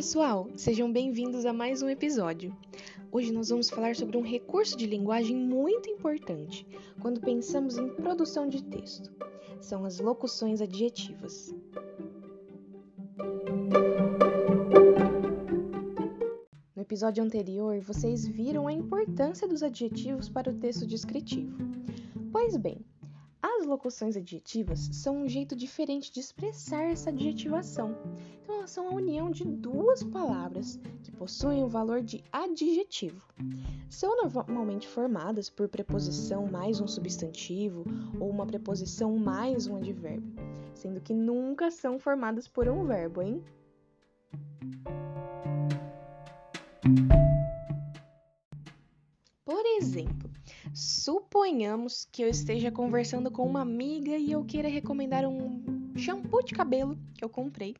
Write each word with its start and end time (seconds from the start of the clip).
pessoal, 0.00 0.48
sejam 0.56 0.90
bem-vindos 0.90 1.44
a 1.44 1.52
mais 1.52 1.82
um 1.82 1.88
episódio. 1.88 2.56
Hoje 3.12 3.32
nós 3.32 3.50
vamos 3.50 3.68
falar 3.68 3.94
sobre 3.94 4.16
um 4.16 4.22
recurso 4.22 4.76
de 4.76 4.86
linguagem 4.86 5.36
muito 5.36 5.90
importante 5.90 6.66
quando 7.00 7.20
pensamos 7.20 7.76
em 7.76 7.88
produção 7.88 8.48
de 8.48 8.62
texto. 8.62 9.12
São 9.60 9.84
as 9.84 10.00
locuções 10.00 10.60
adjetivas. 10.60 11.54
No 16.74 16.82
episódio 16.82 17.22
anterior, 17.22 17.80
vocês 17.80 18.26
viram 18.26 18.66
a 18.66 18.72
importância 18.72 19.46
dos 19.46 19.62
adjetivos 19.62 20.28
para 20.28 20.50
o 20.50 20.54
texto 20.54 20.86
descritivo. 20.86 21.56
Pois 22.32 22.56
bem, 22.56 22.78
as 23.60 23.66
locuções 23.66 24.16
adjetivas 24.16 24.88
são 24.92 25.18
um 25.18 25.28
jeito 25.28 25.54
diferente 25.54 26.10
de 26.10 26.18
expressar 26.18 26.82
essa 26.84 27.10
adjetivação. 27.10 27.94
Então, 28.42 28.56
elas 28.56 28.70
são 28.70 28.88
a 28.88 28.94
união 28.94 29.30
de 29.30 29.44
duas 29.44 30.02
palavras 30.02 30.80
que 31.04 31.12
possuem 31.12 31.62
o 31.62 31.68
valor 31.68 32.00
de 32.00 32.24
adjetivo. 32.32 33.22
São 33.90 34.16
normalmente 34.16 34.88
formadas 34.88 35.50
por 35.50 35.68
preposição 35.68 36.46
mais 36.46 36.80
um 36.80 36.88
substantivo 36.88 37.84
ou 38.18 38.30
uma 38.30 38.46
preposição 38.46 39.16
mais 39.18 39.66
um 39.66 39.76
advérbio, 39.76 40.32
sendo 40.72 41.00
que 41.00 41.12
nunca 41.12 41.70
são 41.70 41.98
formadas 41.98 42.48
por 42.48 42.66
um 42.66 42.86
verbo, 42.86 43.20
hein? 43.20 43.44
Exemplo, 49.80 50.30
Suponhamos 50.72 52.06
que 52.12 52.22
eu 52.22 52.28
esteja 52.28 52.70
conversando 52.70 53.30
com 53.30 53.46
uma 53.46 53.62
amiga 53.62 54.16
e 54.16 54.30
eu 54.32 54.44
queira 54.44 54.68
recomendar 54.68 55.26
um 55.26 55.62
shampoo 55.96 56.42
de 56.42 56.54
cabelo 56.54 56.96
que 57.14 57.24
eu 57.24 57.28
comprei. 57.28 57.74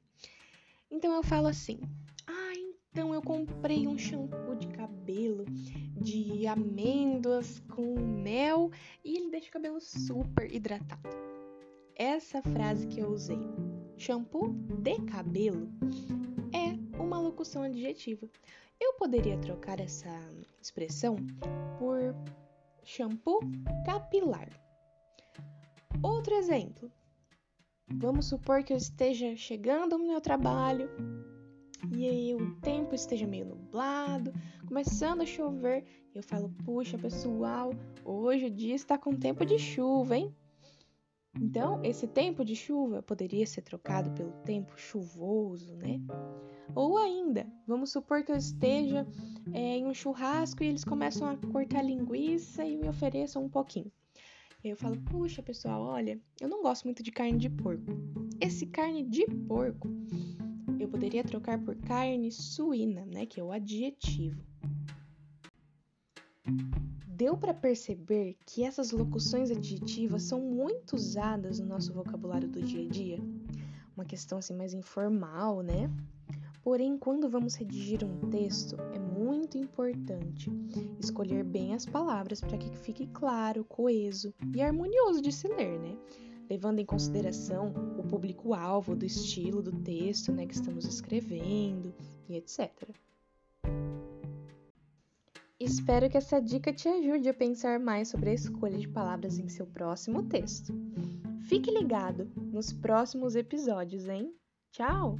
Então 0.90 1.14
eu 1.14 1.22
falo 1.22 1.46
assim: 1.46 1.78
Ah, 2.26 2.52
então 2.56 3.14
eu 3.14 3.22
comprei 3.22 3.86
um 3.86 3.96
shampoo 3.96 4.56
de 4.56 4.68
cabelo 4.68 5.44
de 6.00 6.46
amêndoas 6.46 7.60
com 7.68 8.00
mel 8.00 8.70
e 9.04 9.16
ele 9.16 9.30
deixa 9.30 9.48
o 9.48 9.52
cabelo 9.52 9.80
super 9.80 10.52
hidratado. 10.52 11.08
Essa 11.94 12.42
frase 12.42 12.86
que 12.86 13.00
eu 13.00 13.08
usei, 13.08 13.38
shampoo 13.96 14.48
de 14.82 15.00
cabelo, 15.02 15.68
uma 17.10 17.18
locução 17.18 17.64
adjetiva. 17.64 18.28
Eu 18.78 18.94
poderia 18.94 19.36
trocar 19.38 19.80
essa 19.80 20.08
expressão 20.62 21.16
por 21.76 22.14
shampoo 22.84 23.40
capilar. 23.84 24.48
Outro 26.00 26.34
exemplo. 26.34 26.90
Vamos 27.92 28.26
supor 28.26 28.62
que 28.62 28.72
eu 28.72 28.76
esteja 28.76 29.36
chegando 29.36 29.98
no 29.98 30.06
meu 30.06 30.20
trabalho 30.20 30.88
e 31.92 32.08
aí 32.08 32.32
o 32.32 32.54
tempo 32.60 32.94
esteja 32.94 33.26
meio 33.26 33.46
nublado, 33.46 34.32
começando 34.68 35.22
a 35.22 35.26
chover. 35.26 35.84
Eu 36.14 36.22
falo, 36.22 36.54
puxa 36.64 36.96
pessoal, 36.96 37.72
hoje 38.04 38.46
o 38.46 38.50
dia 38.50 38.76
está 38.76 38.96
com 38.96 39.16
tempo 39.16 39.44
de 39.44 39.58
chuva, 39.58 40.16
hein? 40.16 40.32
Então, 41.38 41.80
esse 41.84 42.08
tempo 42.08 42.44
de 42.44 42.56
chuva 42.56 43.02
poderia 43.02 43.46
ser 43.46 43.62
trocado 43.62 44.10
pelo 44.12 44.32
tempo 44.44 44.72
chuvoso, 44.76 45.76
né? 45.76 46.00
Ou 46.74 46.98
ainda, 46.98 47.46
vamos 47.66 47.92
supor 47.92 48.24
que 48.24 48.32
eu 48.32 48.36
esteja 48.36 49.06
é, 49.52 49.76
em 49.76 49.86
um 49.86 49.94
churrasco 49.94 50.62
e 50.62 50.66
eles 50.66 50.84
começam 50.84 51.28
a 51.28 51.36
cortar 51.36 51.82
linguiça 51.82 52.64
e 52.64 52.76
me 52.76 52.88
ofereçam 52.88 53.44
um 53.44 53.48
pouquinho. 53.48 53.90
Eu 54.62 54.76
falo, 54.76 55.00
puxa 55.02 55.42
pessoal, 55.42 55.82
olha, 55.82 56.20
eu 56.40 56.48
não 56.48 56.62
gosto 56.62 56.84
muito 56.84 57.02
de 57.02 57.10
carne 57.10 57.38
de 57.38 57.48
porco. 57.48 57.92
Esse 58.40 58.66
carne 58.66 59.02
de 59.04 59.24
porco 59.46 59.88
eu 60.78 60.88
poderia 60.88 61.24
trocar 61.24 61.58
por 61.58 61.76
carne 61.76 62.30
suína, 62.30 63.06
né? 63.06 63.24
Que 63.24 63.40
é 63.40 63.44
o 63.44 63.52
adjetivo. 63.52 64.42
Deu 67.20 67.36
para 67.36 67.52
perceber 67.52 68.38
que 68.46 68.64
essas 68.64 68.92
locuções 68.92 69.50
adjetivas 69.50 70.22
são 70.22 70.40
muito 70.40 70.96
usadas 70.96 71.60
no 71.60 71.66
nosso 71.66 71.92
vocabulário 71.92 72.48
do 72.48 72.62
dia 72.62 72.82
a 72.82 72.88
dia? 72.88 73.18
Uma 73.94 74.06
questão 74.06 74.38
assim 74.38 74.56
mais 74.56 74.72
informal, 74.72 75.60
né? 75.60 75.90
Porém, 76.62 76.96
quando 76.96 77.28
vamos 77.28 77.56
redigir 77.56 78.02
um 78.02 78.30
texto, 78.30 78.74
é 78.94 78.98
muito 78.98 79.58
importante 79.58 80.50
escolher 80.98 81.44
bem 81.44 81.74
as 81.74 81.84
palavras 81.84 82.40
para 82.40 82.56
que 82.56 82.74
fique 82.78 83.06
claro, 83.08 83.64
coeso 83.64 84.32
e 84.56 84.62
harmonioso 84.62 85.20
de 85.20 85.30
se 85.30 85.46
ler, 85.46 85.78
né? 85.78 85.98
Levando 86.48 86.78
em 86.78 86.86
consideração 86.86 87.74
o 87.98 88.02
público-alvo 88.02 88.96
do 88.96 89.04
estilo 89.04 89.62
do 89.62 89.72
texto 89.82 90.32
né, 90.32 90.46
que 90.46 90.54
estamos 90.54 90.86
escrevendo 90.86 91.94
e 92.30 92.36
etc. 92.36 92.70
Espero 95.60 96.08
que 96.08 96.16
essa 96.16 96.40
dica 96.40 96.72
te 96.72 96.88
ajude 96.88 97.28
a 97.28 97.34
pensar 97.34 97.78
mais 97.78 98.08
sobre 98.08 98.30
a 98.30 98.32
escolha 98.32 98.78
de 98.78 98.88
palavras 98.88 99.38
em 99.38 99.46
seu 99.46 99.66
próximo 99.66 100.22
texto. 100.22 100.72
Fique 101.42 101.70
ligado 101.70 102.32
nos 102.50 102.72
próximos 102.72 103.36
episódios, 103.36 104.08
hein? 104.08 104.32
Tchau! 104.72 105.18